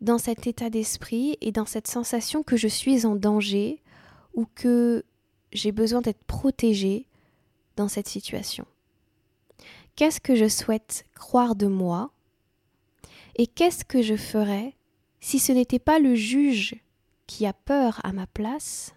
dans 0.00 0.18
cet 0.18 0.49
état 0.49 0.68
d'esprit 0.68 1.38
et 1.40 1.52
dans 1.52 1.66
cette 1.66 1.87
sensation 1.87 2.42
que 2.42 2.56
je 2.56 2.68
suis 2.68 3.06
en 3.06 3.14
danger 3.14 3.80
ou 4.34 4.46
que 4.56 5.04
j'ai 5.52 5.70
besoin 5.70 6.00
d'être 6.00 6.25
protégée 6.25 7.06
dans 7.76 7.88
cette 7.88 8.08
situation? 8.08 8.66
Qu'est-ce 9.94 10.20
que 10.20 10.34
je 10.34 10.49
souhaite 10.49 11.06
croire 11.14 11.54
de 11.54 11.68
moi 11.68 12.11
Et 13.37 13.46
qu'est-ce 13.46 13.84
que 13.84 14.02
je 14.02 14.16
ferais 14.16 14.75
si 15.23 15.38
ce 15.38 15.52
n'était 15.52 15.79
pas 15.79 16.00
le 16.00 16.17
juge 16.17 16.75
qui 17.26 17.47
a 17.47 17.52
peur 17.52 18.00
à 18.05 18.12
ma 18.12 18.26
place, 18.26 18.93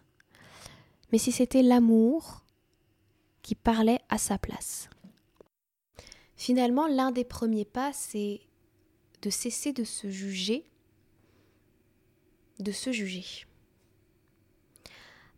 mais 1.11 1.19
si 1.19 1.31
c'était 1.31 1.61
l'amour 1.61 2.43
qui 3.43 3.53
parlait 3.53 3.99
à 4.09 4.17
sa 4.17 4.39
place. 4.39 4.89
Finalement, 6.35 6.87
l'un 6.87 7.11
des 7.11 7.23
premiers 7.23 7.63
pas, 7.63 7.93
c'est 7.93 8.41
de 9.21 9.29
cesser 9.29 9.71
de 9.71 9.83
se 9.83 10.09
juger, 10.09 10.65
de 12.59 12.71
se 12.71 12.91
juger. 12.91 13.45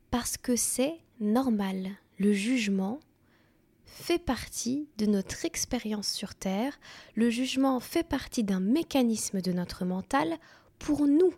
Parce 0.09 0.37
que 0.37 0.55
c'est 0.55 0.99
normal, 1.19 1.91
le 2.17 2.31
jugement 2.31 3.01
fait 3.85 4.19
partie 4.19 4.87
de 4.97 5.05
notre 5.05 5.43
expérience 5.43 6.07
sur 6.07 6.33
Terre, 6.33 6.79
le 7.15 7.29
jugement 7.29 7.81
fait 7.81 8.07
partie 8.07 8.45
d'un 8.45 8.61
mécanisme 8.61 9.41
de 9.41 9.51
notre 9.51 9.83
mental 9.83 10.37
pour 10.79 11.07
nous. 11.07 11.33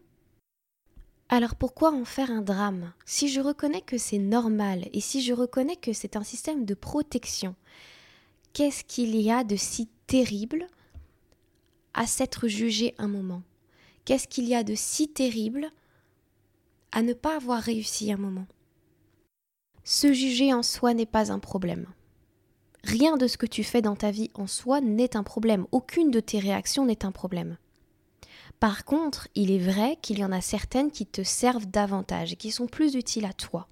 Alors 1.29 1.55
pourquoi 1.55 1.91
en 1.93 2.05
faire 2.05 2.31
un 2.31 2.41
drame? 2.41 2.93
Si 3.05 3.27
je 3.27 3.39
reconnais 3.39 3.81
que 3.81 3.98
c'est 3.98 4.17
normal 4.17 4.89
et 4.93 5.01
si 5.01 5.22
je 5.22 5.34
reconnais 5.34 5.75
que 5.75 5.93
c'est 5.93 6.15
un 6.15 6.24
système 6.24 6.65
de 6.65 6.74
protection, 6.74 7.55
qu'est-ce 8.53 8.84
qu'il 8.84 9.15
y 9.15 9.29
a 9.29 9.43
de 9.43 9.55
si 9.55 9.88
terrible 10.08 10.67
à 11.93 12.08
s'être 12.08 12.48
jugé 12.48 12.96
un 12.98 13.08
moment? 13.08 13.43
Qu'est-ce 14.05 14.27
qu'il 14.27 14.46
y 14.46 14.55
a 14.55 14.63
de 14.63 14.74
si 14.75 15.08
terrible 15.08 15.69
à 16.91 17.03
ne 17.03 17.13
pas 17.13 17.36
avoir 17.36 17.62
réussi 17.62 18.12
un 18.12 18.17
moment? 18.17 18.48
Se 19.84 20.13
juger 20.13 20.51
en 20.53 20.63
soi 20.63 20.96
n'est 20.96 21.05
pas 21.05 21.31
un 21.31 21.39
problème. 21.39 21.86
Rien 22.84 23.17
de 23.17 23.27
ce 23.27 23.38
que 23.38 23.46
tu 23.46 23.63
fais 23.63 23.81
dans 23.81 23.96
ta 23.96 24.10
vie 24.10 24.31
en 24.34 24.48
soi 24.48 24.81
n'est 24.81 25.15
un 25.15 25.24
problème. 25.24 25.67
Aucune 25.72 26.10
de 26.10 26.19
tes 26.19 26.39
réactions 26.39 26.86
n'est 26.86 27.05
un 27.05 27.12
problème. 27.12 27.58
Par 28.59 28.83
contre, 28.83 29.29
il 29.35 29.51
est 29.51 29.59
vrai 29.59 29.97
qu'il 30.01 30.19
y 30.19 30.25
en 30.25 30.31
a 30.31 30.41
certaines 30.41 30.91
qui 30.91 31.05
te 31.05 31.23
servent 31.23 31.67
davantage 31.67 32.33
et 32.33 32.35
qui 32.35 32.51
sont 32.51 32.67
plus 32.67 32.95
utiles 32.95 33.25
à 33.25 33.33
toi. 33.33 33.67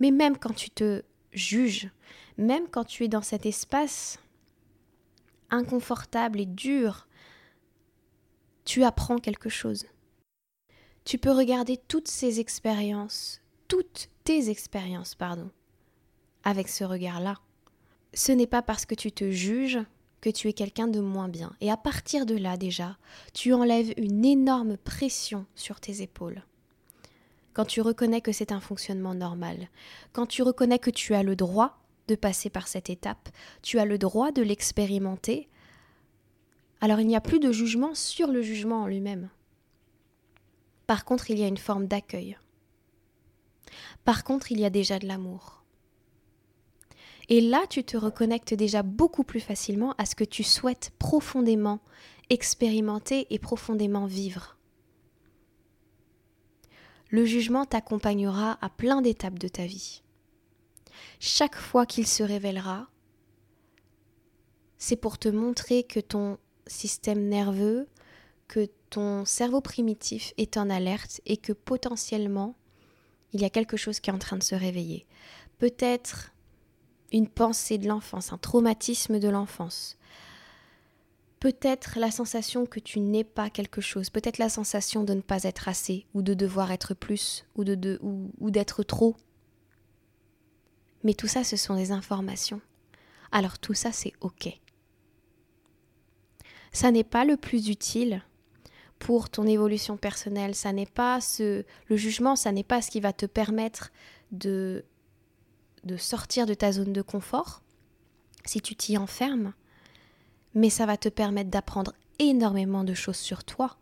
Mais 0.00 0.10
même 0.10 0.36
quand 0.36 0.54
tu 0.54 0.70
te 0.70 1.02
juges, 1.32 1.88
même 2.36 2.68
quand 2.68 2.84
tu 2.84 3.04
es 3.04 3.08
dans 3.08 3.22
cet 3.22 3.46
espace 3.46 4.18
inconfortable 5.50 6.40
et 6.40 6.46
dur, 6.46 7.06
tu 8.64 8.84
apprends 8.84 9.18
quelque 9.18 9.48
chose. 9.48 9.86
Tu 11.04 11.16
peux 11.16 11.30
regarder 11.30 11.76
toutes 11.76 12.08
ces 12.08 12.40
expériences, 12.40 13.40
toutes 13.66 14.10
tes 14.24 14.50
expériences, 14.50 15.14
pardon, 15.14 15.50
avec 16.42 16.68
ce 16.68 16.84
regard-là. 16.84 17.36
Ce 18.14 18.32
n'est 18.32 18.46
pas 18.46 18.62
parce 18.62 18.84
que 18.84 18.94
tu 18.94 19.12
te 19.12 19.30
juges 19.30 19.78
que 20.20 20.30
tu 20.30 20.48
es 20.48 20.52
quelqu'un 20.52 20.88
de 20.88 21.00
moins 21.00 21.28
bien. 21.28 21.54
Et 21.60 21.70
à 21.70 21.76
partir 21.76 22.26
de 22.26 22.36
là 22.36 22.56
déjà, 22.56 22.96
tu 23.34 23.52
enlèves 23.52 23.92
une 23.96 24.24
énorme 24.24 24.76
pression 24.76 25.46
sur 25.54 25.80
tes 25.80 26.02
épaules. 26.02 26.42
Quand 27.54 27.64
tu 27.64 27.80
reconnais 27.80 28.20
que 28.20 28.32
c'est 28.32 28.52
un 28.52 28.60
fonctionnement 28.60 29.14
normal, 29.14 29.68
quand 30.12 30.26
tu 30.26 30.42
reconnais 30.42 30.78
que 30.78 30.90
tu 30.90 31.14
as 31.14 31.22
le 31.22 31.36
droit 31.36 31.78
de 32.06 32.14
passer 32.14 32.50
par 32.50 32.68
cette 32.68 32.90
étape, 32.90 33.28
tu 33.62 33.78
as 33.78 33.84
le 33.84 33.98
droit 33.98 34.32
de 34.32 34.42
l'expérimenter, 34.42 35.48
alors 36.80 37.00
il 37.00 37.06
n'y 37.06 37.16
a 37.16 37.20
plus 37.20 37.40
de 37.40 37.52
jugement 37.52 37.94
sur 37.94 38.28
le 38.28 38.42
jugement 38.42 38.82
en 38.82 38.86
lui-même. 38.86 39.28
Par 40.86 41.04
contre, 41.04 41.30
il 41.30 41.38
y 41.38 41.44
a 41.44 41.48
une 41.48 41.58
forme 41.58 41.86
d'accueil. 41.86 42.38
Par 44.04 44.24
contre, 44.24 44.52
il 44.52 44.60
y 44.60 44.64
a 44.64 44.70
déjà 44.70 44.98
de 44.98 45.06
l'amour. 45.06 45.57
Et 47.28 47.40
là, 47.40 47.66
tu 47.68 47.84
te 47.84 47.96
reconnectes 47.96 48.54
déjà 48.54 48.82
beaucoup 48.82 49.22
plus 49.22 49.40
facilement 49.40 49.94
à 49.98 50.06
ce 50.06 50.14
que 50.14 50.24
tu 50.24 50.42
souhaites 50.42 50.92
profondément 50.98 51.80
expérimenter 52.30 53.26
et 53.30 53.38
profondément 53.38 54.06
vivre. 54.06 54.56
Le 57.10 57.24
jugement 57.24 57.64
t'accompagnera 57.64 58.58
à 58.60 58.68
plein 58.68 59.00
d'étapes 59.00 59.38
de 59.38 59.48
ta 59.48 59.64
vie. 59.64 60.02
Chaque 61.20 61.56
fois 61.56 61.86
qu'il 61.86 62.06
se 62.06 62.22
révélera, 62.22 62.88
c'est 64.76 64.96
pour 64.96 65.18
te 65.18 65.28
montrer 65.28 65.84
que 65.84 66.00
ton 66.00 66.38
système 66.66 67.28
nerveux, 67.28 67.88
que 68.46 68.68
ton 68.90 69.24
cerveau 69.24 69.60
primitif 69.60 70.32
est 70.36 70.56
en 70.56 70.70
alerte 70.70 71.20
et 71.26 71.36
que 71.36 71.52
potentiellement, 71.52 72.56
il 73.32 73.40
y 73.40 73.44
a 73.44 73.50
quelque 73.50 73.76
chose 73.76 74.00
qui 74.00 74.10
est 74.10 74.12
en 74.12 74.18
train 74.18 74.36
de 74.36 74.42
se 74.42 74.54
réveiller. 74.54 75.06
Peut-être 75.58 76.32
une 77.12 77.28
pensée 77.28 77.78
de 77.78 77.88
l'enfance, 77.88 78.32
un 78.32 78.38
traumatisme 78.38 79.18
de 79.18 79.28
l'enfance. 79.28 79.96
Peut-être 81.40 81.98
la 81.98 82.10
sensation 82.10 82.66
que 82.66 82.80
tu 82.80 83.00
n'es 83.00 83.24
pas 83.24 83.48
quelque 83.48 83.80
chose, 83.80 84.10
peut-être 84.10 84.38
la 84.38 84.48
sensation 84.48 85.04
de 85.04 85.14
ne 85.14 85.20
pas 85.20 85.44
être 85.44 85.68
assez, 85.68 86.06
ou 86.14 86.22
de 86.22 86.34
devoir 86.34 86.72
être 86.72 86.94
plus, 86.94 87.46
ou 87.54 87.64
de, 87.64 88.00
ou 88.02 88.50
d'être 88.50 88.82
trop. 88.82 89.16
Mais 91.04 91.14
tout 91.14 91.28
ça, 91.28 91.44
ce 91.44 91.56
sont 91.56 91.76
des 91.76 91.92
informations. 91.92 92.60
Alors 93.30 93.58
tout 93.58 93.74
ça, 93.74 93.92
c'est 93.92 94.12
OK. 94.20 94.48
Ça 96.72 96.90
n'est 96.90 97.04
pas 97.04 97.24
le 97.24 97.36
plus 97.36 97.68
utile 97.68 98.22
pour 98.98 99.30
ton 99.30 99.46
évolution 99.46 99.96
personnelle, 99.96 100.54
ça 100.54 100.72
n'est 100.72 100.86
pas 100.86 101.20
ce 101.20 101.64
le 101.86 101.96
jugement, 101.96 102.36
ça 102.36 102.52
n'est 102.52 102.64
pas 102.64 102.82
ce 102.82 102.90
qui 102.90 103.00
va 103.00 103.12
te 103.12 103.26
permettre 103.26 103.90
de 104.32 104.84
de 105.84 105.96
sortir 105.96 106.46
de 106.46 106.54
ta 106.54 106.72
zone 106.72 106.92
de 106.92 107.02
confort, 107.02 107.62
si 108.44 108.60
tu 108.60 108.74
t'y 108.74 108.96
enfermes, 108.96 109.52
mais 110.54 110.70
ça 110.70 110.86
va 110.86 110.96
te 110.96 111.08
permettre 111.08 111.50
d'apprendre 111.50 111.92
énormément 112.18 112.84
de 112.84 112.94
choses 112.94 113.16
sur 113.16 113.44
toi. 113.44 113.76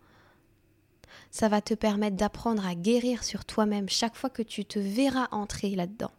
Ça 1.30 1.48
va 1.48 1.60
te 1.60 1.74
permettre 1.74 2.16
d'apprendre 2.16 2.66
à 2.66 2.74
guérir 2.74 3.24
sur 3.24 3.44
toi-même 3.44 3.88
chaque 3.88 4.16
fois 4.16 4.30
que 4.30 4.42
tu 4.42 4.64
te 4.64 4.78
verras 4.78 5.28
entrer 5.30 5.74
là-dedans. 5.74 6.12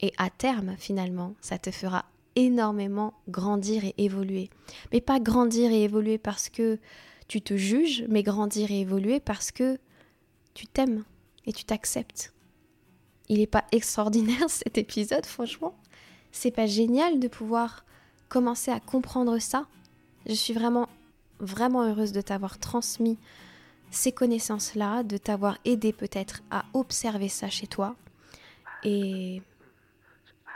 Et 0.00 0.12
à 0.18 0.30
terme, 0.30 0.76
finalement, 0.76 1.34
ça 1.40 1.58
te 1.58 1.70
fera 1.70 2.04
énormément 2.34 3.14
grandir 3.28 3.84
et 3.84 3.94
évoluer. 3.96 4.50
Mais 4.92 5.00
pas 5.00 5.20
grandir 5.20 5.70
et 5.70 5.84
évoluer 5.84 6.18
parce 6.18 6.50
que 6.50 6.78
tu 7.28 7.40
te 7.40 7.56
juges, 7.56 8.04
mais 8.08 8.22
grandir 8.22 8.70
et 8.70 8.80
évoluer 8.80 9.20
parce 9.20 9.50
que 9.50 9.78
tu 10.54 10.66
t'aimes 10.66 11.04
et 11.46 11.52
tu 11.52 11.64
t'acceptes. 11.64 12.32
Il 13.28 13.38
n'est 13.38 13.46
pas 13.46 13.64
extraordinaire 13.72 14.48
cet 14.48 14.78
épisode, 14.78 15.26
franchement. 15.26 15.74
C'est 16.32 16.50
pas 16.50 16.66
génial 16.66 17.18
de 17.18 17.28
pouvoir 17.28 17.84
commencer 18.28 18.70
à 18.70 18.80
comprendre 18.80 19.38
ça. 19.38 19.66
Je 20.26 20.34
suis 20.34 20.52
vraiment, 20.52 20.88
vraiment 21.38 21.82
heureuse 21.84 22.12
de 22.12 22.20
t'avoir 22.20 22.58
transmis 22.58 23.18
ces 23.90 24.12
connaissances-là, 24.12 25.02
de 25.02 25.16
t'avoir 25.16 25.58
aidé 25.64 25.92
peut-être 25.92 26.42
à 26.50 26.64
observer 26.74 27.28
ça 27.28 27.48
chez 27.48 27.66
toi. 27.66 27.94
Et 28.82 29.42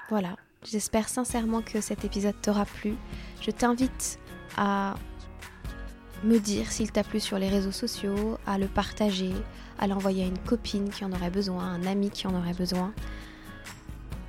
voilà, 0.09 0.37
j'espère 0.65 1.09
sincèrement 1.09 1.63
que 1.63 1.81
cet 1.81 2.05
épisode 2.05 2.41
t'aura 2.43 2.65
plu. 2.65 2.95
Je 3.41 3.51
t'invite 3.51 4.19
à 4.57 4.95
me 6.25 6.39
dire 6.39 6.71
s'il 6.71 6.93
t'a 6.93 7.05
plu 7.05 7.21
sur 7.21 7.39
les 7.39 7.49
réseaux 7.49 7.73
sociaux, 7.73 8.39
à 8.47 8.59
le 8.59 8.67
partager, 8.67 9.33
à 9.79 9.87
l'envoyer 9.87 10.25
à 10.25 10.27
une 10.27 10.39
copine 10.39 10.91
qui 10.91 11.05
en 11.05 11.13
aurait 11.13 11.31
besoin, 11.31 11.65
un 11.65 11.87
ami 11.87 12.11
qui 12.11 12.27
en 12.27 12.35
aurait 12.35 12.55
besoin, 12.55 12.93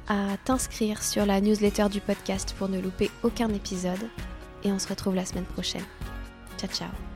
à 0.07 0.37
t'inscrire 0.43 1.03
sur 1.03 1.25
la 1.25 1.41
newsletter 1.41 1.89
du 1.89 2.01
podcast 2.01 2.55
pour 2.57 2.69
ne 2.69 2.79
louper 2.79 3.11
aucun 3.23 3.49
épisode. 3.49 4.09
Et 4.63 4.71
on 4.71 4.79
se 4.79 4.87
retrouve 4.87 5.15
la 5.15 5.25
semaine 5.25 5.45
prochaine. 5.45 5.85
Ciao 6.57 6.69
ciao 6.69 7.10